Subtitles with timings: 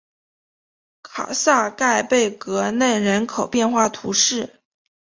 [1.03, 4.59] 卡萨盖贝戈内人口变化图示